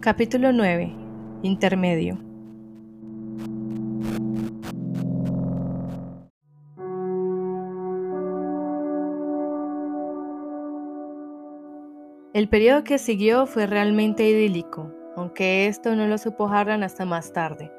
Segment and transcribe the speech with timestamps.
[0.00, 0.92] Capítulo 9.
[1.42, 2.18] Intermedio.
[12.32, 17.32] El periodo que siguió fue realmente idílico, aunque esto no lo supo Harlan hasta más
[17.32, 17.72] tarde.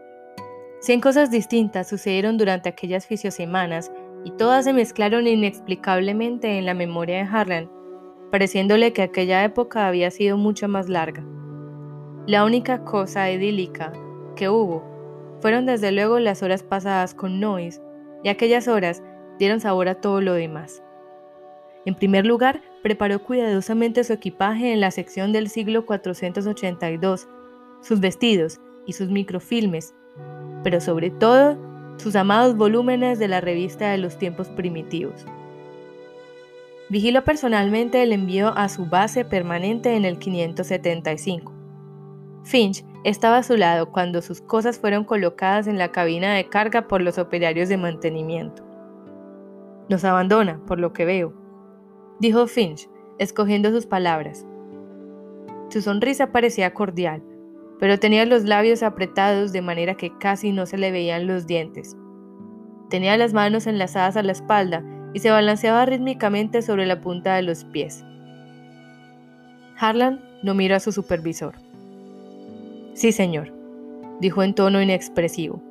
[0.82, 3.92] Cien cosas distintas sucedieron durante aquellas semanas
[4.23, 7.71] y todas se mezclaron inexplicablemente en la memoria de Harlan,
[8.31, 11.23] pareciéndole que aquella época había sido mucho más larga.
[12.27, 13.91] La única cosa idílica
[14.36, 14.83] que hubo
[15.41, 17.82] fueron desde luego las horas pasadas con Noise,
[18.24, 19.01] y aquellas horas
[19.37, 20.83] dieron sabor a todo lo demás.
[21.86, 27.27] En primer lugar, preparó cuidadosamente su equipaje en la sección del siglo 482,
[27.82, 29.96] sus vestidos y sus microfilmes,
[30.63, 31.57] pero sobre todo
[32.00, 35.26] sus amados volúmenes de la revista de los tiempos primitivos.
[36.89, 41.53] Vigiló personalmente el envío a su base permanente en el 575.
[42.44, 46.88] Finch estaba a su lado cuando sus cosas fueron colocadas en la cabina de carga
[46.88, 48.63] por los operarios de mantenimiento.
[49.89, 51.34] Nos abandona, por lo que veo,
[52.19, 54.45] dijo Finch, escogiendo sus palabras.
[55.69, 57.22] Su sonrisa parecía cordial,
[57.80, 61.95] pero tenía los labios apretados de manera que casi no se le veían los dientes.
[62.89, 67.44] Tenía las manos enlazadas a la espalda y se balanceaba rítmicamente sobre la punta de
[67.44, 68.03] los pies.
[69.77, 71.55] Harlan no miró a su supervisor.
[72.94, 73.53] Sí, señor,
[74.19, 75.61] dijo en tono inexpresivo.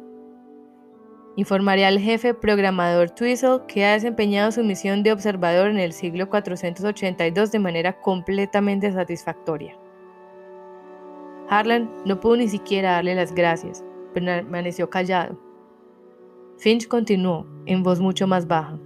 [1.36, 6.28] Informaré al jefe programador Twizzle que ha desempeñado su misión de observador en el siglo
[6.28, 9.76] 482 de manera completamente satisfactoria.
[11.48, 15.38] Harlan no pudo ni siquiera darle las gracias, permaneció callado.
[16.58, 18.78] Finch continuó, en voz mucho más baja.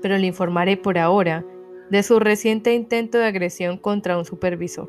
[0.00, 1.44] Pero le informaré por ahora
[1.90, 4.88] de su reciente intento de agresión contra un supervisor.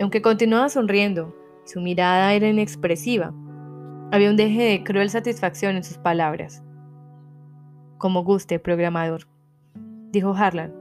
[0.00, 3.34] Aunque continuaba sonriendo, su mirada era inexpresiva,
[4.10, 6.62] había un deje de cruel satisfacción en sus palabras.
[7.98, 9.26] Como guste, programador,
[10.12, 10.72] dijo Harlan.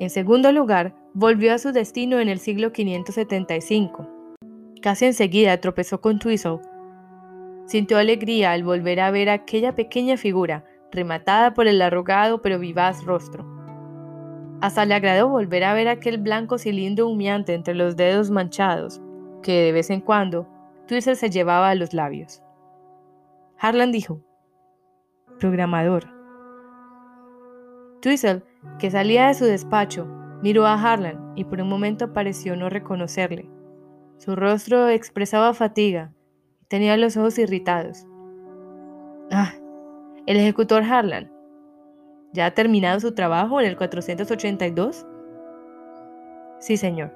[0.00, 4.08] En segundo lugar, volvió a su destino en el siglo 575.
[4.80, 6.60] Casi enseguida tropezó con Twizzle.
[7.66, 13.04] Sintió alegría al volver a ver aquella pequeña figura, rematada por el arrugado pero vivaz
[13.04, 13.46] rostro.
[14.60, 19.00] Hasta le agradó volver a ver aquel blanco cilindro humeante entre los dedos manchados,
[19.42, 20.48] que de vez en cuando
[20.86, 22.42] Twizzle se llevaba a los labios.
[23.58, 24.20] Harlan dijo,
[25.38, 26.04] programador.
[28.00, 28.42] Twizzle,
[28.78, 33.48] que salía de su despacho, miró a Harlan y por un momento pareció no reconocerle.
[34.18, 36.12] Su rostro expresaba fatiga
[36.60, 38.06] y tenía los ojos irritados.
[39.30, 39.54] Ah,
[40.26, 41.32] el ejecutor Harlan.
[42.32, 45.06] ¿Ya ha terminado su trabajo en el 482?
[46.60, 47.12] Sí, señor.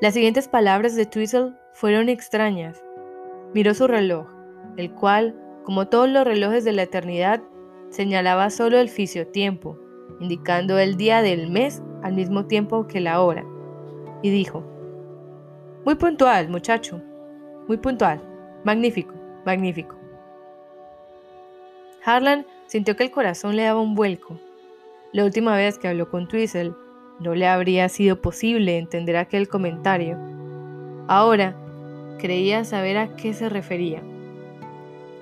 [0.00, 2.82] Las siguientes palabras de Twizzle fueron extrañas.
[3.54, 4.26] Miró su reloj,
[4.76, 7.42] el cual, como todos los relojes de la eternidad,
[7.90, 8.88] señalaba solo el
[9.26, 9.78] tiempo,
[10.20, 13.44] indicando el día del mes al mismo tiempo que la hora,
[14.22, 14.64] y dijo,
[15.84, 17.00] Muy puntual, muchacho,
[17.68, 18.20] muy puntual,
[18.64, 19.14] magnífico,
[19.44, 19.96] magnífico.
[22.04, 24.38] Harlan sintió que el corazón le daba un vuelco.
[25.12, 26.74] La última vez que habló con Twizzle,
[27.20, 30.18] no le habría sido posible entender aquel comentario.
[31.06, 31.56] Ahora,
[32.18, 34.02] creía saber a qué se refería.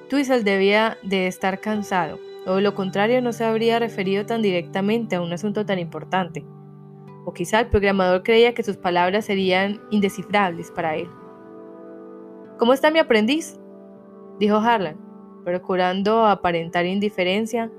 [0.08, 5.20] Twizzle debía de estar cansado, o lo contrario no se habría referido tan directamente a
[5.20, 6.44] un asunto tan importante.
[7.24, 11.08] O quizá el programador creía que sus palabras serían indescifrables para él.
[12.58, 13.58] ¿Cómo está mi aprendiz?
[14.38, 14.96] dijo Harlan,
[15.44, 17.70] procurando aparentar indiferencia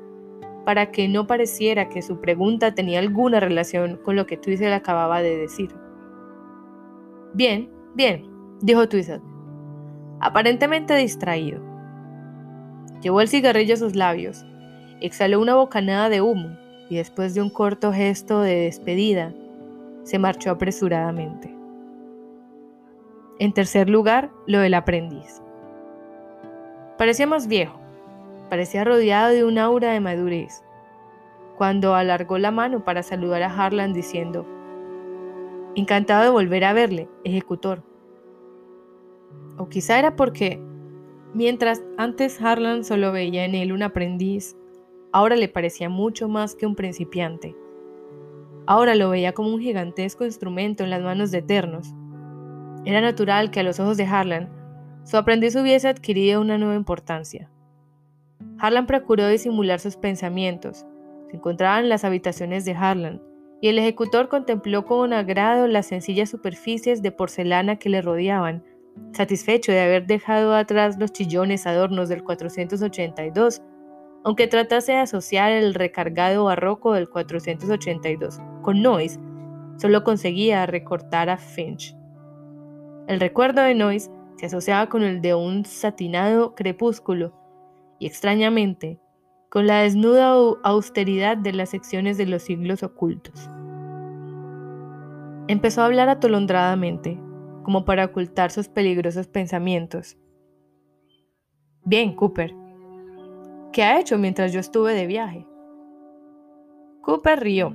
[0.65, 5.21] para que no pareciera que su pregunta tenía alguna relación con lo que Twizzle acababa
[5.21, 5.75] de decir.
[7.33, 8.29] Bien, bien,
[8.61, 9.21] dijo Twizzle,
[10.21, 11.61] aparentemente distraído.
[13.01, 14.45] Llevó el cigarrillo a sus labios,
[15.03, 16.57] exhaló una bocanada de humo
[16.89, 19.33] y después de un corto gesto de despedida,
[20.03, 21.53] se marchó apresuradamente.
[23.39, 25.41] En tercer lugar, lo del aprendiz.
[26.97, 27.79] Parecía más viejo,
[28.49, 30.63] parecía rodeado de un aura de madurez,
[31.57, 34.45] cuando alargó la mano para saludar a Harlan diciendo,
[35.75, 37.81] Encantado de volver a verle, ejecutor.
[39.57, 40.61] O quizá era porque,
[41.33, 44.55] mientras antes Harlan solo veía en él un aprendiz,
[45.13, 47.55] ahora le parecía mucho más que un principiante.
[48.65, 51.93] Ahora lo veía como un gigantesco instrumento en las manos de Eternos.
[52.83, 54.49] Era natural que a los ojos de Harlan,
[55.03, 57.49] su aprendiz hubiese adquirido una nueva importancia.
[58.57, 60.85] Harlan procuró disimular sus pensamientos.
[61.29, 63.21] Se encontraban en las habitaciones de Harlan,
[63.61, 68.63] y el ejecutor contempló con agrado las sencillas superficies de porcelana que le rodeaban,
[69.13, 73.61] satisfecho de haber dejado atrás los chillones adornos del 482,
[74.23, 79.19] aunque tratase de asociar el recargado barroco del 482 con Noyes,
[79.77, 81.95] solo conseguía recortar a Finch.
[83.07, 87.33] El recuerdo de Noyes se asociaba con el de un satinado crepúsculo
[87.99, 88.99] y extrañamente
[89.49, 90.33] con la desnuda
[90.63, 93.49] austeridad de las secciones de los siglos ocultos.
[95.47, 97.19] Empezó a hablar atolondradamente,
[97.63, 100.17] como para ocultar sus peligrosos pensamientos.
[101.83, 102.62] Bien, Cooper.
[103.73, 105.47] ¿Qué ha hecho mientras yo estuve de viaje?
[107.01, 107.73] Cooper rió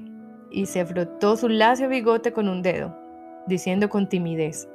[0.49, 2.97] y se frotó su lacio bigote con un dedo,
[3.49, 4.69] diciendo con timidez,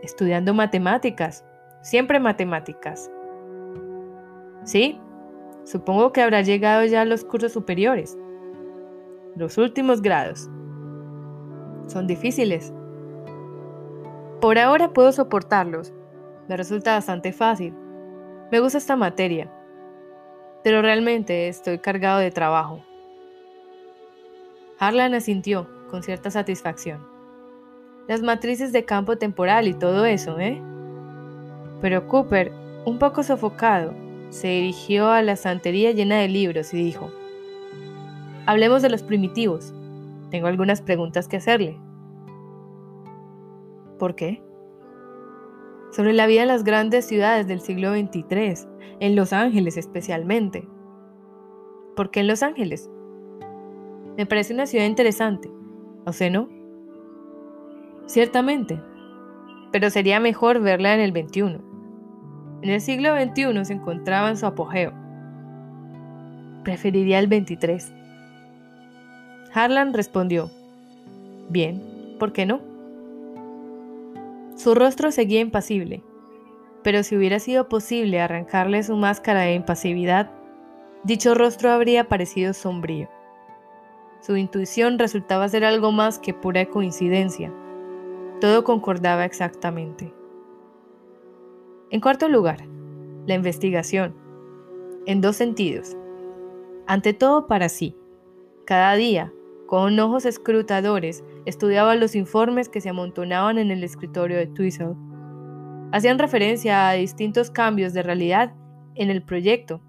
[0.00, 1.44] estudiando matemáticas,
[1.80, 3.10] siempre matemáticas.
[4.62, 5.00] Sí,
[5.64, 8.16] supongo que habrá llegado ya a los cursos superiores,
[9.34, 10.48] los últimos grados.
[11.88, 12.72] Son difíciles,
[14.40, 15.92] por ahora puedo soportarlos.
[16.48, 17.74] Me resulta bastante fácil.
[18.52, 19.52] Me gusta esta materia.
[20.62, 22.84] Pero realmente estoy cargado de trabajo.
[24.78, 27.06] Harlan asintió con cierta satisfacción.
[28.08, 30.60] Las matrices de campo temporal y todo eso, ¿eh?
[31.80, 32.52] Pero Cooper,
[32.84, 33.94] un poco sofocado,
[34.30, 37.10] se dirigió a la estantería llena de libros y dijo,
[38.46, 39.72] Hablemos de los primitivos.
[40.30, 41.78] Tengo algunas preguntas que hacerle.
[43.98, 44.42] ¿Por qué?
[45.92, 48.66] Sobre la vida en las grandes ciudades del siglo XXIII,
[49.00, 50.66] en Los Ángeles especialmente.
[51.94, 52.90] ¿Por qué en Los Ángeles?
[54.16, 55.50] Me parece una ciudad interesante,
[56.06, 56.48] ¿o sea, no?
[58.06, 58.80] Ciertamente,
[59.70, 61.58] pero sería mejor verla en el XXI.
[62.62, 64.94] En el siglo XXI se encontraba en su apogeo.
[66.64, 67.94] Preferiría el XXIII.
[69.52, 70.50] Harlan respondió,
[71.50, 71.82] bien,
[72.18, 72.71] ¿por qué no?
[74.56, 76.02] Su rostro seguía impasible,
[76.82, 80.30] pero si hubiera sido posible arrancarle su máscara de impasividad,
[81.04, 83.08] dicho rostro habría parecido sombrío.
[84.20, 87.52] Su intuición resultaba ser algo más que pura coincidencia.
[88.40, 90.14] Todo concordaba exactamente.
[91.90, 92.64] En cuarto lugar,
[93.26, 94.14] la investigación.
[95.06, 95.96] En dos sentidos.
[96.86, 97.96] Ante todo para sí.
[98.64, 99.32] Cada día,
[99.66, 104.94] con ojos escrutadores, estudiaba los informes que se amontonaban en el escritorio de Twizzle.
[105.92, 108.54] Hacían referencia a distintos cambios de realidad
[108.94, 109.80] en el proyecto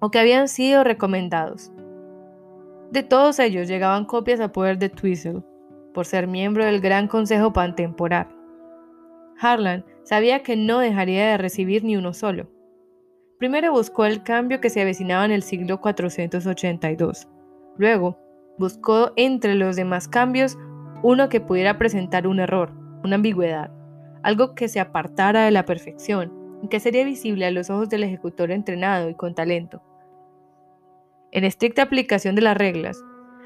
[0.00, 1.72] o que habían sido recomendados.
[2.90, 5.42] De todos ellos llegaban copias a poder de Twizzle,
[5.94, 8.28] por ser miembro del Gran Consejo Pantemporal.
[9.38, 12.48] Harlan sabía que no dejaría de recibir ni uno solo.
[13.38, 17.28] Primero buscó el cambio que se avecinaba en el siglo 482.
[17.76, 18.18] Luego,
[18.58, 20.58] buscó entre los demás cambios
[21.02, 23.70] uno que pudiera presentar un error, una ambigüedad,
[24.22, 26.32] algo que se apartara de la perfección
[26.62, 29.82] y que sería visible a los ojos del ejecutor entrenado y con talento.
[31.32, 33.02] En estricta aplicación de las reglas,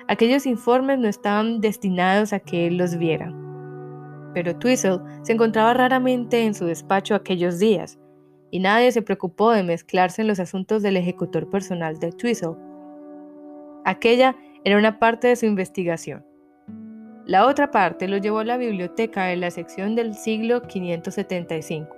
[0.08, 3.32] aquellos informes no estaban destinados a que él los viera.
[4.32, 8.00] Pero Twizzle se encontraba raramente en su despacho aquellos días,
[8.50, 12.56] y nadie se preocupó de mezclarse en los asuntos del ejecutor personal de Twizzle.
[13.84, 14.34] Aquella
[14.64, 16.24] era una parte de su investigación.
[17.26, 21.96] La otra parte lo llevó a la biblioteca en la sección del siglo 575.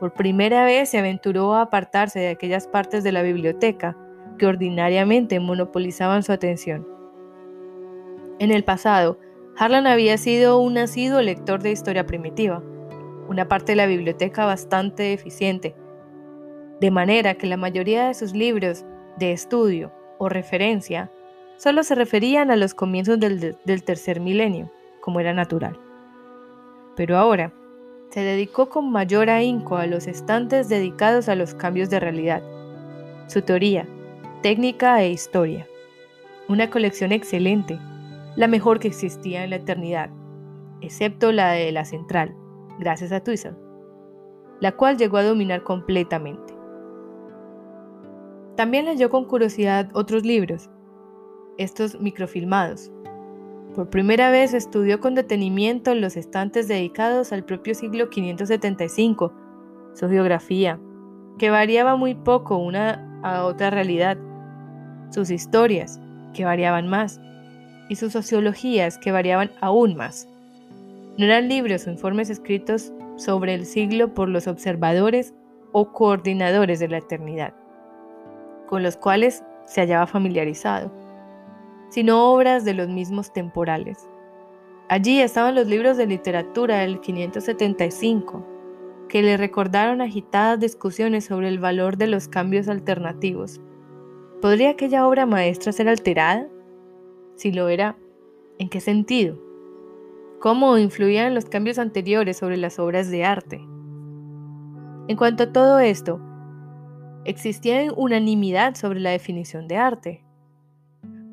[0.00, 3.96] Por primera vez se aventuró a apartarse de aquellas partes de la biblioteca
[4.36, 6.86] que ordinariamente monopolizaban su atención.
[8.40, 9.18] En el pasado,
[9.56, 12.64] Harlan había sido un nacido lector de historia primitiva,
[13.28, 15.76] una parte de la biblioteca bastante eficiente,
[16.80, 18.84] de manera que la mayoría de sus libros
[19.18, 21.12] de estudio o referencia
[21.56, 24.70] solo se referían a los comienzos del, tercer milenio,
[25.00, 25.78] como era natural.
[26.96, 27.52] Pero ahora,
[28.10, 32.42] se dedicó con mayor ahínco a los estantes dedicados a los cambios de realidad,
[33.26, 33.86] su teoría,
[34.42, 35.66] técnica e historia.
[36.48, 37.78] Una colección excelente,
[38.36, 40.10] la mejor que existía en la eternidad,
[40.80, 42.34] excepto la de la central,
[42.78, 43.56] gracias a Twizzle,
[44.60, 46.54] la cual llegó a dominar completamente.
[48.56, 50.70] También leyó con curiosidad otros libros,
[51.58, 52.90] estos microfilmados.
[53.74, 59.32] Por primera vez estudió con detenimiento los estantes dedicados al propio siglo 575,
[59.94, 60.78] su geografía,
[61.38, 64.16] que variaba muy poco una a otra realidad,
[65.10, 66.00] sus historias,
[66.34, 67.20] que variaban más,
[67.88, 70.28] y sus sociologías, que variaban aún más.
[71.18, 75.34] No eran libros o informes escritos sobre el siglo por los observadores
[75.72, 77.54] o coordinadores de la eternidad.
[78.66, 80.90] con los cuales se hallaba familiarizado,
[81.88, 84.08] sino obras de los mismos temporales.
[84.88, 88.46] Allí estaban los libros de literatura del 575,
[89.08, 93.60] que le recordaron agitadas discusiones sobre el valor de los cambios alternativos.
[94.40, 96.48] ¿Podría aquella obra maestra ser alterada?
[97.34, 97.96] Si lo era,
[98.58, 99.38] ¿en qué sentido?
[100.40, 103.60] ¿Cómo influían los cambios anteriores sobre las obras de arte?
[105.08, 106.20] En cuanto a todo esto,
[107.24, 110.25] existía unanimidad sobre la definición de arte.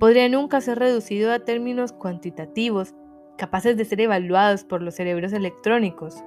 [0.04, 2.94] Podría nunca ser reducido a términos cuantitativos
[3.38, 6.26] capaces de ser evaluados por los cerebros electrónicos.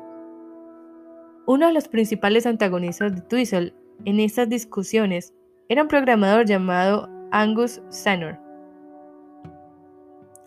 [1.47, 3.75] Uno de los principales antagonistas de Twizzle
[4.07, 5.35] en estas discusiones
[5.69, 8.39] era un programador llamado Angus Senor.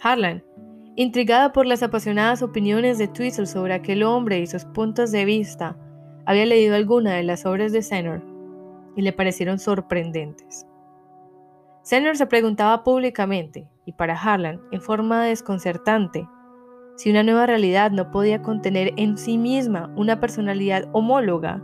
[0.01, 0.43] Harlan,
[0.95, 5.77] intrigada por las apasionadas opiniones de Twizzle sobre aquel hombre y sus puntos de vista,
[6.25, 8.23] había leído alguna de las obras de Senor
[8.95, 10.65] y le parecieron sorprendentes.
[11.89, 16.29] Senor se preguntaba públicamente, y para Harlan en forma desconcertante,
[16.95, 21.63] si una nueva realidad no podía contener en sí misma una personalidad homóloga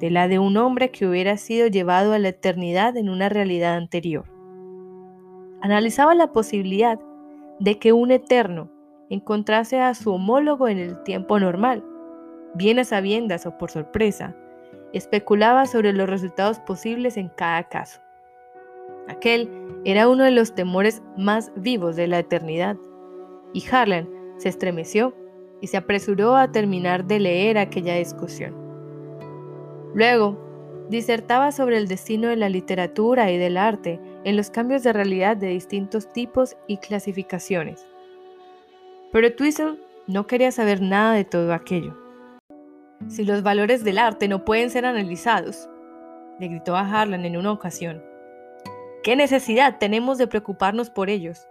[0.00, 3.76] de la de un hombre que hubiera sido llevado a la eternidad en una realidad
[3.76, 4.24] anterior.
[5.60, 6.98] Analizaba la posibilidad
[7.60, 8.70] de que un eterno
[9.10, 11.84] encontrase a su homólogo en el tiempo normal,
[12.54, 14.34] bien a sabiendas o por sorpresa,
[14.94, 18.05] especulaba sobre los resultados posibles en cada caso.
[19.08, 19.50] Aquel
[19.84, 22.76] era uno de los temores más vivos de la eternidad,
[23.52, 25.14] y Harlan se estremeció
[25.60, 28.54] y se apresuró a terminar de leer aquella discusión.
[29.94, 30.38] Luego,
[30.90, 35.36] disertaba sobre el destino de la literatura y del arte en los cambios de realidad
[35.36, 37.86] de distintos tipos y clasificaciones.
[39.12, 41.96] Pero Twizzle no quería saber nada de todo aquello.
[43.08, 45.68] Si los valores del arte no pueden ser analizados,
[46.38, 48.02] le gritó a Harlan en una ocasión,
[49.06, 51.46] ¿qué necesidad tenemos de preocuparnos por ellos?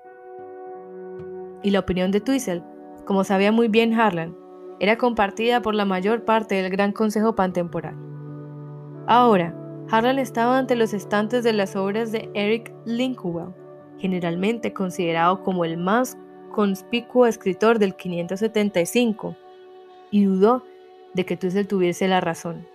[1.63, 2.62] Y la opinión de Twizzle
[3.05, 4.35] como sabía muy bien Harlan,
[4.79, 7.95] era compartida por la mayor parte del Gran Consejo Pantemporal.
[9.07, 9.55] Ahora,
[9.89, 13.53] Harlan estaba ante los estantes de las obras de Eric Linkwell,
[14.00, 16.17] generalmente considerado como el más
[16.51, 19.35] conspicuo escritor del 575,
[20.12, 20.63] y dudó
[21.13, 22.67] de que Tussell tuviese la razón.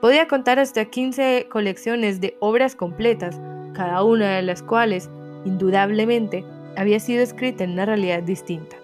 [0.00, 3.38] Podía contar hasta 15 colecciones de obras completas,
[3.74, 5.10] cada una de las cuales,
[5.44, 6.42] indudablemente,
[6.76, 8.76] había sido escrita en una realidad distinta.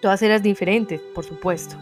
[0.00, 1.76] Todas eran diferentes, por supuesto.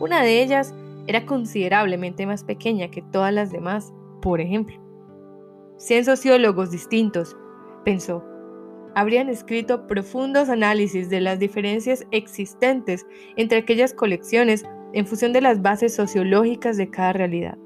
[0.00, 0.74] Una de ellas
[1.06, 4.76] era considerablemente más pequeña que todas las demás, por ejemplo.
[5.76, 7.36] Cien sociólogos distintos,
[7.84, 8.24] pensó,
[8.94, 13.04] habrían escrito profundos análisis de las diferencias existentes
[13.36, 14.64] entre aquellas colecciones
[14.94, 17.58] en función de las bases sociológicas de cada realidad.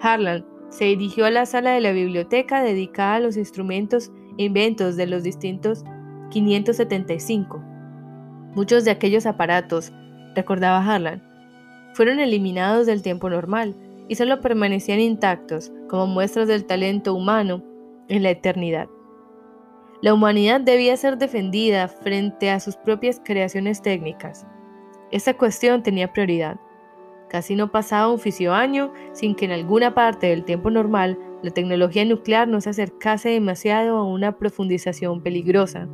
[0.00, 4.96] Harlan se dirigió a la sala de la biblioteca dedicada a los instrumentos e inventos
[4.96, 5.84] de los distintos
[6.30, 7.70] 575
[8.54, 9.92] Muchos de aquellos aparatos,
[10.34, 11.22] recordaba Harlan,
[11.94, 13.76] fueron eliminados del tiempo normal
[14.08, 17.62] y solo permanecían intactos como muestras del talento humano
[18.08, 18.88] en la eternidad.
[20.02, 24.46] La humanidad debía ser defendida frente a sus propias creaciones técnicas.
[25.12, 26.58] Esta cuestión tenía prioridad.
[27.30, 31.52] Casi no pasaba un fisio año sin que en alguna parte del tiempo normal la
[31.52, 35.88] tecnología nuclear no se acercase demasiado a una profundización peligrosa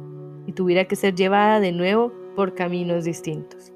[0.47, 3.75] y tuviera que ser llevada de nuevo por caminos distintos.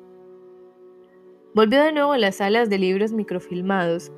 [1.54, 4.10] Volvió de nuevo a las salas de libros microfilmados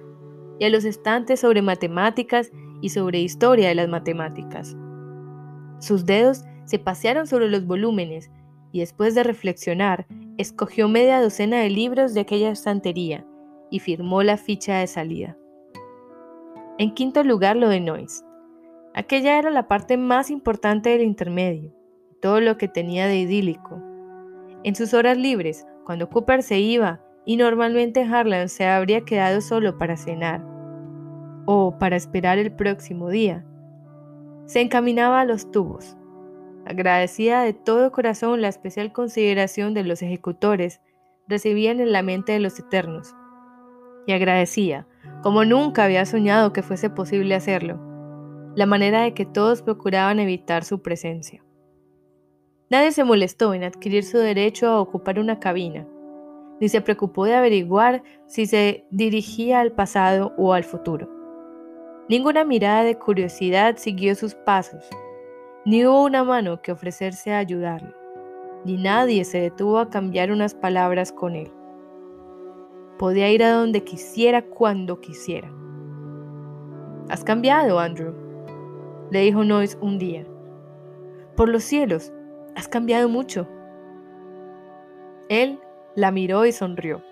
[0.61, 4.77] y a los estantes sobre matemáticas y sobre historia de las matemáticas.
[5.81, 8.31] Sus dedos se pasearon sobre los volúmenes
[8.71, 10.07] y después de reflexionar,
[10.39, 13.27] escogió media docena de libros de aquella estantería
[13.73, 15.37] y firmó la ficha de salida.
[16.79, 18.23] En quinto lugar, lo de Noyes.
[18.95, 21.73] Aquella era la parte más importante del intermedio,
[22.21, 23.83] todo lo que tenía de idílico.
[24.63, 29.79] En sus horas libres, cuando Cooper se iba y normalmente Harlan se habría quedado solo
[29.79, 30.45] para cenar
[31.47, 33.47] o para esperar el próximo día,
[34.45, 35.97] se encaminaba a los tubos,
[36.67, 40.83] agradecida de todo corazón la especial consideración de los ejecutores
[41.27, 43.15] recibían en la mente de los eternos,
[44.07, 44.87] y agradecía,
[45.23, 47.79] como nunca había soñado que fuese posible hacerlo,
[48.55, 51.45] la manera de que todos procuraban evitar su presencia.
[52.71, 55.87] Nadie se molestó en adquirir su derecho a ocupar una cabina,
[56.61, 61.09] ni se preocupó de averiguar si se dirigía al pasado o al futuro.
[62.09, 64.89] Ninguna mirada de curiosidad siguió sus pasos,
[65.65, 67.95] ni hubo una mano que ofrecerse a ayudarle,
[68.65, 71.51] ni nadie se detuvo a cambiar unas palabras con él.
[73.03, 75.51] Podía ir a donde quisiera cuando quisiera.
[77.09, 78.15] Has cambiado, Andrew,
[79.11, 80.25] le dijo Noyes un día.
[81.35, 82.13] Por los cielos,
[82.55, 83.49] has cambiado mucho.
[85.29, 85.59] Él
[85.97, 87.03] la miró y sonrió.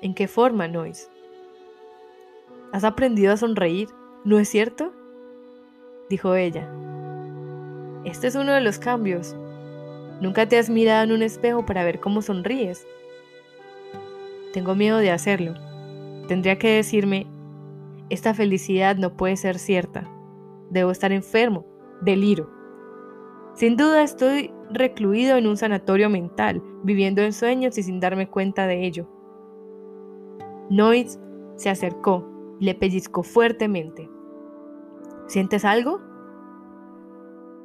[0.00, 1.10] ¿En qué forma, Noyes?
[2.72, 3.90] Has aprendido a sonreír,
[4.24, 4.94] ¿no es cierto?
[6.08, 6.66] dijo ella.
[8.06, 9.36] Este es uno de los cambios.
[10.22, 12.86] Nunca te has mirado en un espejo para ver cómo sonríes.
[14.52, 15.54] Tengo miedo de hacerlo.
[16.26, 17.26] Tendría que decirme,
[18.08, 20.10] esta felicidad no puede ser cierta.
[20.70, 21.64] Debo estar enfermo,
[22.02, 22.50] deliro.
[23.54, 28.66] Sin duda estoy recluido en un sanatorio mental, viviendo en sueños y sin darme cuenta
[28.66, 29.08] de ello.
[30.70, 31.20] Noyes
[31.56, 32.26] se acercó
[32.58, 34.08] y le pellizcó fuertemente.
[35.26, 36.00] ¿Sientes algo?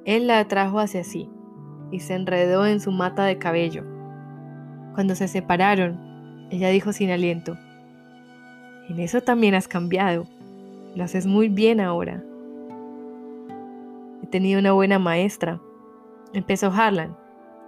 [0.06, 1.30] Él la atrajo hacia sí
[1.92, 3.84] y se enredó en su mata de cabello.
[4.94, 6.05] Cuando se separaron,
[6.52, 7.58] ella dijo sin aliento,
[8.90, 10.26] En eso también has cambiado.
[10.96, 12.24] Lo haces muy bien ahora.
[14.24, 15.60] He tenido una buena maestra,
[16.34, 17.16] empezó Harlan,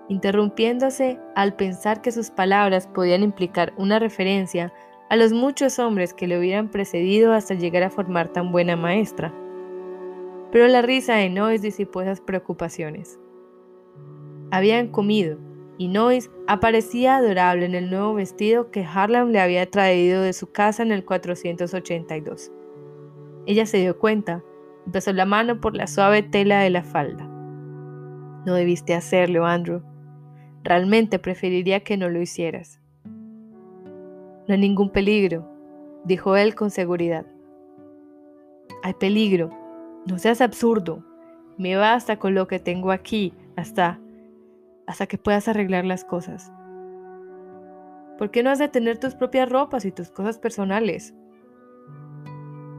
[0.09, 4.73] interrumpiéndose al pensar que sus palabras podían implicar una referencia
[5.09, 9.33] a los muchos hombres que le hubieran precedido hasta llegar a formar tan buena maestra.
[10.51, 13.19] Pero la risa de Noyes disipó esas preocupaciones.
[14.51, 15.37] Habían comido,
[15.77, 20.51] y Noyes aparecía adorable en el nuevo vestido que Harlan le había traído de su
[20.51, 22.51] casa en el 482.
[23.45, 24.43] Ella se dio cuenta
[24.85, 27.25] y pasó la mano por la suave tela de la falda.
[28.45, 29.81] No debiste hacerlo, Andrew.
[30.63, 32.81] Realmente preferiría que no lo hicieras.
[33.05, 35.47] No hay ningún peligro,
[36.05, 37.25] dijo él con seguridad.
[38.83, 39.49] Hay peligro.
[40.07, 41.03] No seas absurdo.
[41.57, 43.99] Me basta con lo que tengo aquí hasta
[44.87, 46.51] hasta que puedas arreglar las cosas.
[48.17, 51.13] ¿Por qué no has de tener tus propias ropas y tus cosas personales?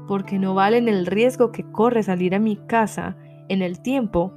[0.09, 3.17] porque no valen el riesgo que corre salir a mi casa
[3.49, 4.33] en el tiempo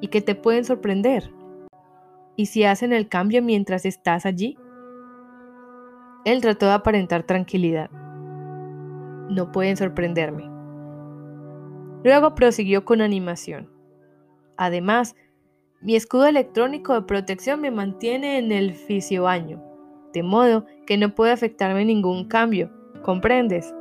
[0.00, 1.34] y que te pueden sorprender.
[2.36, 4.56] ¿Y si hacen el cambio mientras estás allí?
[6.24, 7.90] Él trató de aparentar tranquilidad.
[9.28, 10.48] No pueden sorprenderme.
[12.04, 13.68] Luego prosiguió con animación.
[14.56, 15.16] Además,
[15.80, 18.74] mi escudo electrónico de protección me mantiene en el
[19.26, 19.62] año,
[20.12, 22.70] de modo que no puede afectarme ningún cambio.
[23.02, 23.72] ¿Comprendes?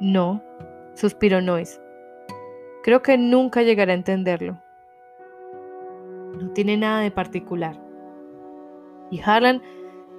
[0.00, 0.42] No,
[0.94, 1.80] suspiró Noyes.
[2.82, 4.60] Creo que nunca llegaré a entenderlo.
[6.38, 7.80] No tiene nada de particular.
[9.10, 9.62] Y Harlan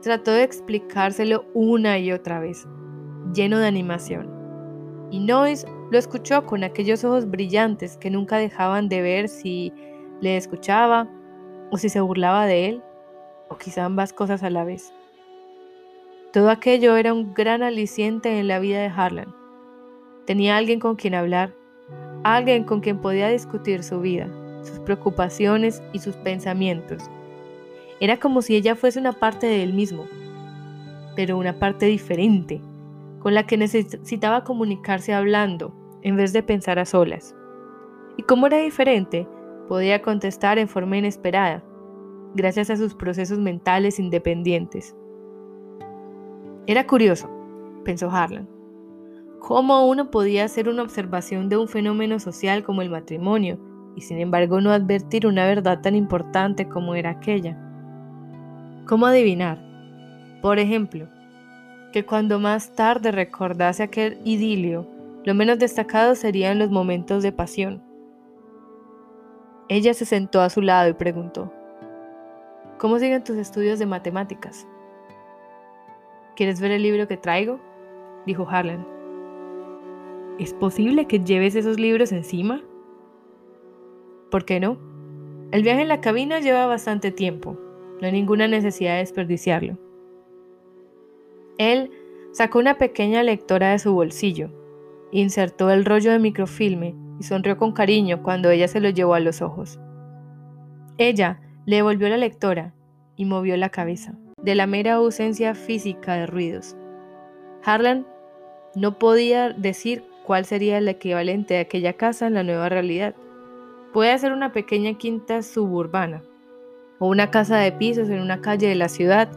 [0.01, 2.67] trató de explicárselo una y otra vez,
[3.33, 4.27] lleno de animación.
[5.11, 9.71] Y Noyes lo escuchó con aquellos ojos brillantes que nunca dejaban de ver si
[10.21, 11.07] le escuchaba
[11.71, 12.83] o si se burlaba de él,
[13.49, 14.93] o quizá ambas cosas a la vez.
[16.31, 19.33] Todo aquello era un gran aliciente en la vida de Harlan.
[20.25, 21.53] Tenía alguien con quien hablar,
[22.23, 24.29] alguien con quien podía discutir su vida,
[24.63, 27.03] sus preocupaciones y sus pensamientos.
[27.99, 30.05] Era como si ella fuese una parte de él mismo,
[31.15, 32.61] pero una parte diferente,
[33.19, 37.35] con la que necesitaba comunicarse hablando en vez de pensar a solas.
[38.17, 39.27] Y como era diferente,
[39.69, 41.63] podía contestar en forma inesperada,
[42.33, 44.95] gracias a sus procesos mentales independientes.
[46.65, 47.29] Era curioso,
[47.85, 48.49] pensó Harlan
[49.39, 53.59] ¿Cómo uno podía hacer una observación de un fenómeno social como el matrimonio
[53.95, 57.55] y sin embargo no advertir una verdad tan importante como era aquella?
[58.87, 59.63] ¿Cómo adivinar?
[60.41, 61.07] Por ejemplo,
[61.93, 64.87] que cuando más tarde recordase aquel idilio,
[65.25, 67.88] lo menos destacado serían los momentos de pasión.
[69.69, 71.53] Ella se sentó a su lado y preguntó,
[72.79, 74.67] ¿Cómo siguen tus estudios de matemáticas?
[76.35, 77.59] ¿Quieres ver el libro que traigo?
[78.25, 78.87] dijo Harlan.
[80.39, 82.63] ¿Es posible que lleves esos libros encima?
[84.31, 84.79] ¿Por qué no?
[85.51, 87.55] El viaje en la cabina lleva bastante tiempo.
[88.01, 89.77] No hay ninguna necesidad de desperdiciarlo.
[91.59, 91.91] Él
[92.31, 94.49] sacó una pequeña lectora de su bolsillo,
[95.11, 99.19] insertó el rollo de microfilme y sonrió con cariño cuando ella se lo llevó a
[99.19, 99.79] los ojos.
[100.97, 102.73] Ella le devolvió la lectora
[103.15, 106.75] y movió la cabeza, de la mera ausencia física de ruidos.
[107.63, 108.07] Harlan
[108.75, 113.15] no podía decir cuál sería el equivalente de aquella casa en la nueva realidad.
[113.93, 116.21] Puede ser una pequeña quinta suburbana,
[116.99, 119.29] o una casa de pisos en una calle de la ciudad,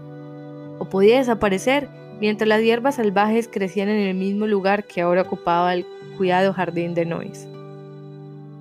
[0.79, 1.88] o podía desaparecer
[2.21, 6.95] mientras las hierbas salvajes crecían en el mismo lugar que ahora ocupaba el cuidado jardín
[6.95, 7.49] de Noyes.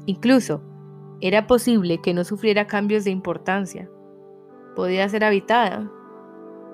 [0.05, 0.61] Incluso,
[1.21, 3.89] era posible que no sufriera cambios de importancia.
[4.75, 5.89] Podía ser habitada.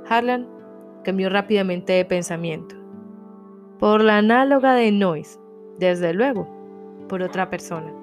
[0.08, 0.48] Harlan
[1.04, 2.76] cambió rápidamente de pensamiento.
[3.80, 5.40] Por la análoga de Noyes,
[5.78, 6.48] desde luego,
[7.10, 7.94] por otra persona.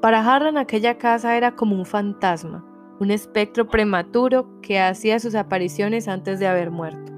[0.00, 2.64] Para Harlan aquella casa era como un fantasma,
[3.00, 7.12] un espectro prematuro que hacía sus apariciones antes de haber muerto,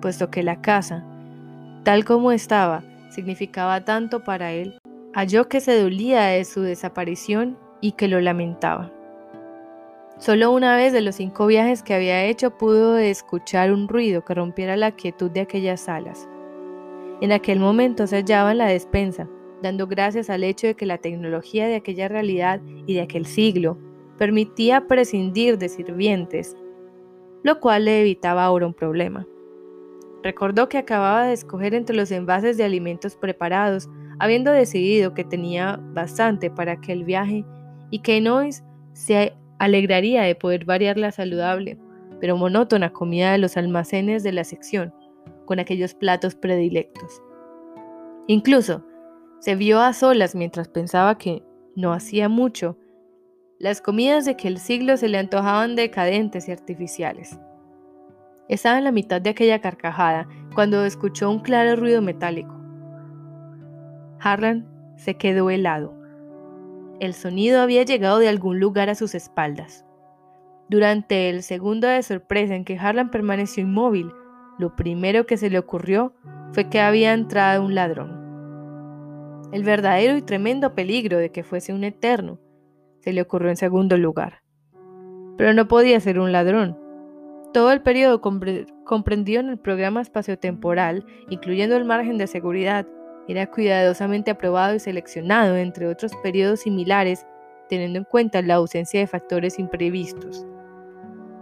[0.00, 1.04] puesto que la casa,
[1.84, 4.78] tal como estaba, significaba tanto para él,
[5.16, 8.92] halló que se dolía de su desaparición y que lo lamentaba.
[10.18, 14.34] Solo una vez de los cinco viajes que había hecho pudo escuchar un ruido que
[14.34, 16.28] rompiera la quietud de aquellas salas.
[17.22, 19.26] En aquel momento se hallaba en la despensa,
[19.62, 23.78] dando gracias al hecho de que la tecnología de aquella realidad y de aquel siglo
[24.18, 26.54] permitía prescindir de sirvientes,
[27.42, 29.26] lo cual le evitaba ahora un problema.
[30.22, 35.78] Recordó que acababa de escoger entre los envases de alimentos preparados, habiendo decidido que tenía
[35.92, 37.44] bastante para aquel viaje
[37.90, 41.78] y que Nois se alegraría de poder variar la saludable,
[42.20, 44.92] pero monótona comida de los almacenes de la sección,
[45.44, 47.22] con aquellos platos predilectos.
[48.26, 48.84] Incluso
[49.38, 51.42] se vio a solas mientras pensaba que,
[51.76, 52.78] no hacía mucho,
[53.58, 57.38] las comidas de aquel siglo se le antojaban decadentes y artificiales.
[58.48, 62.55] Estaba en la mitad de aquella carcajada cuando escuchó un claro ruido metálico.
[64.20, 65.94] Harlan se quedó helado.
[67.00, 69.84] El sonido había llegado de algún lugar a sus espaldas.
[70.68, 74.10] Durante el segundo de sorpresa en que Harlan permaneció inmóvil,
[74.58, 76.14] lo primero que se le ocurrió
[76.52, 78.26] fue que había entrado un ladrón.
[79.52, 82.40] El verdadero y tremendo peligro de que fuese un eterno
[83.00, 84.42] se le ocurrió en segundo lugar.
[85.36, 86.78] Pero no podía ser un ladrón.
[87.52, 92.86] Todo el periodo comprendido en el programa espaciotemporal, incluyendo el margen de seguridad,
[93.28, 97.26] era cuidadosamente aprobado y seleccionado entre otros periodos similares,
[97.68, 100.46] teniendo en cuenta la ausencia de factores imprevistos.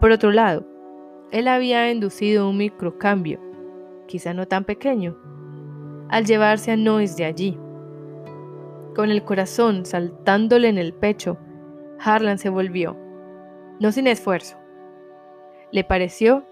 [0.01, 0.67] Por otro lado,
[1.31, 3.41] él había inducido un microcambio,
[4.07, 5.17] quizá no tan pequeño,
[6.09, 7.59] al llevarse a Noyes de allí.
[8.95, 11.39] Con el corazón saltándole en el pecho,
[11.99, 12.97] Harlan se volvió,
[13.81, 14.57] no sin esfuerzo.
[15.73, 16.45] Le pareció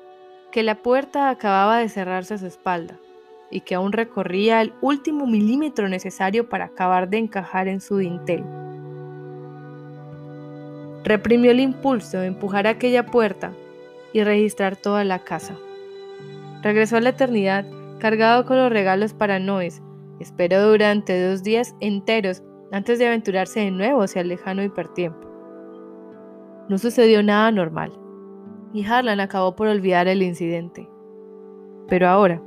[0.51, 2.99] que la puerta acababa de cerrarse a su espalda
[3.53, 8.43] y que aún recorría el último milímetro necesario para acabar de encajar en su dintel.
[11.05, 13.53] Reprimió el impulso de empujar aquella puerta
[14.12, 15.55] y registrar toda la casa.
[16.62, 17.67] Regresó a la eternidad
[17.99, 19.83] cargado con los regalos para Noes.
[20.19, 25.29] Esperó durante dos días enteros antes de aventurarse de nuevo hacia el lejano hipertiempo.
[26.69, 27.93] No sucedió nada normal,
[28.73, 30.88] y Harlan acabó por olvidar el incidente.
[31.88, 32.41] Pero ahora,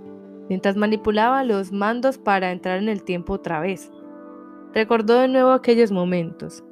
[0.49, 3.91] mientras manipulaba los mandos para entrar en el tiempo otra vez.
[4.73, 6.63] Recordó de nuevo aquellos momentos.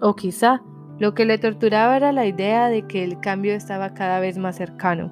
[0.00, 0.62] O quizá
[0.98, 4.56] lo que le torturaba era la idea de que el cambio estaba cada vez más
[4.56, 5.10] cercano.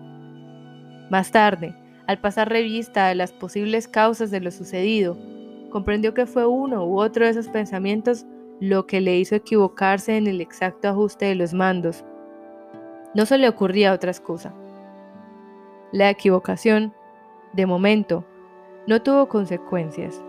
[1.11, 5.17] Más tarde, al pasar revista a las posibles causas de lo sucedido,
[5.71, 8.25] comprendió que fue uno u otro de esos pensamientos
[8.61, 12.05] lo que le hizo equivocarse en el exacto ajuste de los mandos.
[13.15, 14.55] No se le ocurría otra excusa.
[15.93, 16.93] La equivocación
[17.53, 18.25] de momento,
[18.87, 20.23] no tuvo consecuencias.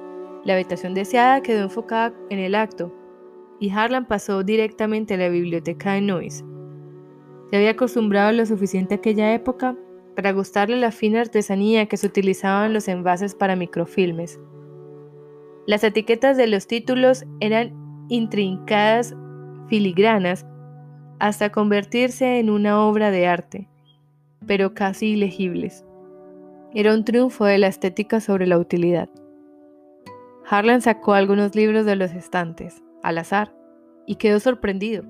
[0.43, 2.93] La habitación deseada quedó enfocada en el acto
[3.59, 6.43] y Harlan pasó directamente a la biblioteca de Noyes.
[7.49, 9.75] Se había acostumbrado lo suficiente a aquella época
[10.15, 14.39] para gustarle la fina artesanía que se utilizaban los envases para microfilmes.
[15.65, 17.73] Las etiquetas de los títulos eran
[18.09, 19.15] intrincadas
[19.67, 20.45] filigranas
[21.19, 23.69] hasta convertirse en una obra de arte,
[24.45, 25.86] pero casi ilegibles.
[26.77, 29.09] Era un triunfo de la estética sobre la utilidad.
[30.47, 33.51] Harlan sacó algunos libros de los estantes, al azar,
[34.05, 35.03] y quedó sorprendido.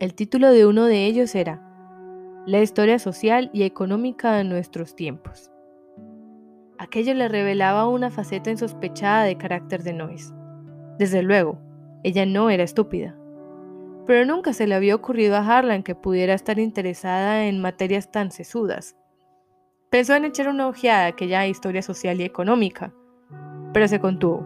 [0.00, 1.60] El título de uno de ellos era
[2.46, 5.50] La historia social y económica de nuestros tiempos.
[6.78, 10.32] Aquello le revelaba una faceta insospechada de carácter de Noyes.
[10.98, 11.58] Desde luego,
[12.02, 13.14] ella no era estúpida.
[14.06, 18.30] Pero nunca se le había ocurrido a Harlan que pudiera estar interesada en materias tan
[18.30, 18.96] sesudas.
[19.92, 22.94] Pensó en echar una ojeada a aquella historia social y económica,
[23.74, 24.42] pero se contuvo.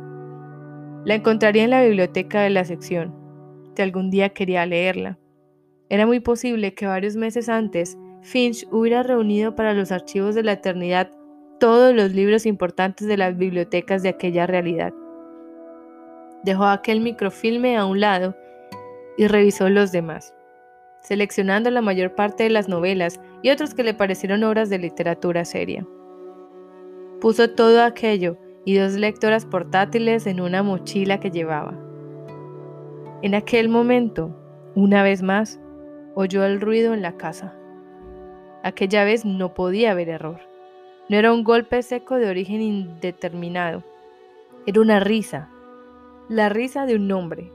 [1.04, 3.14] La encontraría en la biblioteca de la sección,
[3.76, 5.20] si algún día quería leerla.
[5.88, 10.54] Era muy posible que varios meses antes Finch hubiera reunido para los archivos de la
[10.54, 11.12] eternidad
[11.60, 14.92] todos los libros importantes de las bibliotecas de aquella realidad.
[16.42, 18.34] Dejó aquel microfilme a un lado
[19.16, 20.34] y revisó los demás
[21.06, 25.44] seleccionando la mayor parte de las novelas y otros que le parecieron obras de literatura
[25.44, 25.86] seria.
[27.20, 31.78] Puso todo aquello y dos lectoras portátiles en una mochila que llevaba.
[33.22, 34.36] En aquel momento,
[34.74, 35.60] una vez más,
[36.16, 37.54] oyó el ruido en la casa.
[38.64, 40.40] Aquella vez no podía haber error.
[41.08, 43.84] No era un golpe seco de origen indeterminado.
[44.66, 45.48] Era una risa.
[46.28, 47.52] La risa de un hombre.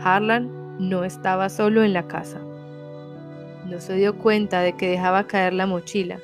[0.00, 2.40] Harlan no estaba solo en la casa.
[3.66, 6.18] No se dio cuenta de que dejaba caer la mochila.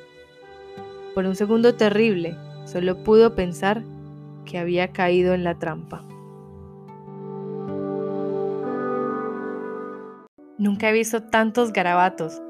[1.13, 3.83] Por un segundo terrible, solo pudo pensar
[4.45, 6.03] que había caído en la trampa.
[10.57, 12.41] Nunca he visto tantos garabatos.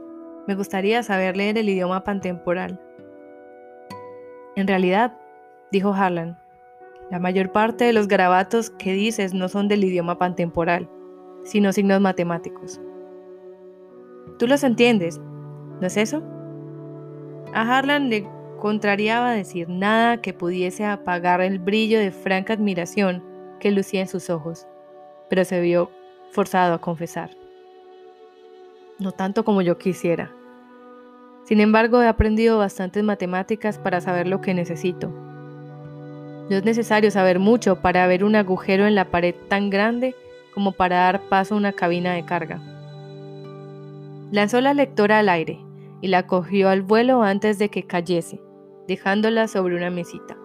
[0.48, 2.80] Me gustaría saber leer el idioma pantemporal.
[4.56, 5.14] En realidad,
[5.74, 6.40] dijo Harlan,
[7.12, 10.90] la mayor parte de los garabatos que dices no son del idioma pantemporal,
[11.48, 12.80] sino signos matemáticos.
[14.38, 15.20] Tú los entiendes,
[15.82, 16.22] ¿no es eso?
[17.54, 18.28] A Harlan le
[18.60, 23.24] contrariaba decir nada que pudiese apagar el brillo de franca admiración
[23.60, 24.68] que lucía en sus ojos,
[25.30, 25.90] pero se vio
[26.32, 27.32] forzado a confesar
[29.00, 30.32] no tanto como yo quisiera.
[31.44, 35.10] Sin embargo, he aprendido bastantes matemáticas para saber lo que necesito.
[36.50, 40.16] No es necesario saber mucho para ver un agujero en la pared tan grande
[40.58, 42.60] como para dar paso a una cabina de carga.
[44.32, 45.64] Lanzó la lectora al aire
[46.02, 48.42] y la cogió al vuelo antes de que cayese,
[48.88, 50.36] dejándola sobre una mesita.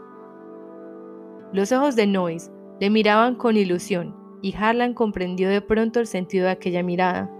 [1.54, 6.44] Los ojos de Noyes le miraban con ilusión y Harlan comprendió de pronto el sentido
[6.44, 7.30] de aquella mirada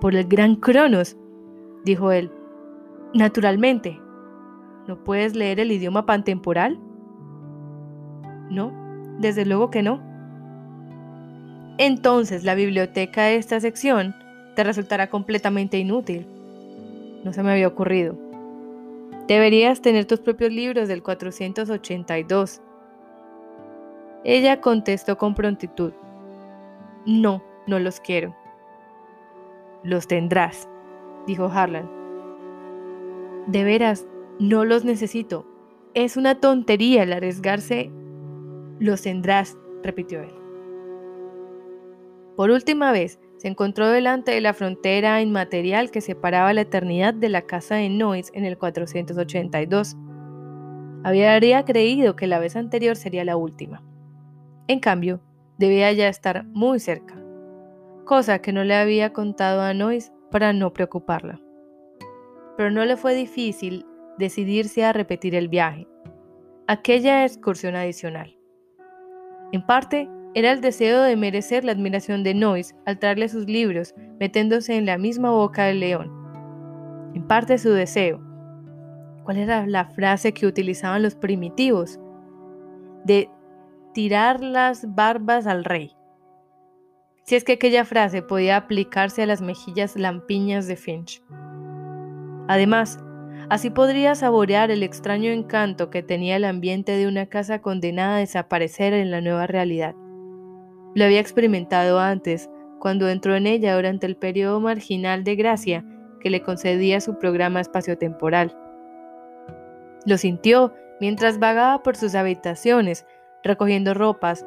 [0.00, 1.16] por el gran Cronos,
[1.84, 2.30] dijo él.
[3.12, 4.00] Naturalmente.
[4.86, 6.78] ¿No puedes leer el idioma pantemporal?
[8.50, 8.72] No,
[9.18, 10.13] desde luego que no.
[11.78, 14.14] Entonces la biblioteca de esta sección
[14.54, 16.26] te resultará completamente inútil.
[17.24, 18.16] No se me había ocurrido.
[19.26, 22.60] Deberías tener tus propios libros del 482.
[24.22, 25.92] Ella contestó con prontitud.
[27.06, 28.34] No, no los quiero.
[29.82, 30.68] Los tendrás,
[31.26, 31.90] dijo Harlan.
[33.46, 34.06] De veras,
[34.38, 35.46] no los necesito.
[35.94, 37.90] Es una tontería el arriesgarse.
[38.78, 40.43] Los tendrás, repitió él.
[42.36, 47.28] Por última vez, se encontró delante de la frontera inmaterial que separaba la eternidad de
[47.28, 49.96] la casa de Noyes en el 482.
[51.04, 53.82] Había creído que la vez anterior sería la última.
[54.68, 55.20] En cambio,
[55.58, 57.24] debía ya estar muy cerca
[58.04, 61.40] cosa que no le había contado a Nois para no preocuparla.
[62.56, 63.86] Pero no le fue difícil
[64.18, 65.88] decidirse a repetir el viaje,
[66.66, 68.38] aquella excursión adicional.
[69.52, 73.94] En parte, era el deseo de merecer la admiración de Nois al traerle sus libros,
[74.18, 76.10] metiéndose en la misma boca del león.
[77.14, 78.20] En parte su deseo.
[79.24, 81.98] ¿Cuál era la frase que utilizaban los primitivos?
[83.04, 83.30] De
[83.92, 85.96] tirar las barbas al rey
[87.24, 91.22] si es que aquella frase podía aplicarse a las mejillas lampiñas de Finch.
[92.48, 92.98] Además,
[93.48, 98.20] así podría saborear el extraño encanto que tenía el ambiente de una casa condenada a
[98.20, 99.94] desaparecer en la nueva realidad.
[100.94, 105.84] Lo había experimentado antes, cuando entró en ella durante el periodo marginal de gracia
[106.20, 108.56] que le concedía su programa espaciotemporal.
[110.06, 113.06] Lo sintió mientras vagaba por sus habitaciones,
[113.42, 114.46] recogiendo ropas,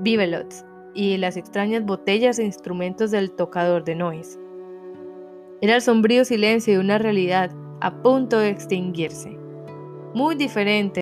[0.00, 4.38] bibelots, y las extrañas botellas e instrumentos del tocador de Noes.
[5.60, 9.38] Era el sombrío silencio de una realidad a punto de extinguirse,
[10.14, 10.96] muy diferente